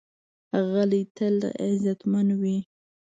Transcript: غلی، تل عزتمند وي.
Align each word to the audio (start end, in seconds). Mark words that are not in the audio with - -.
غلی، 0.69 1.01
تل 1.15 1.35
عزتمند 1.65 2.29
وي. 2.41 2.57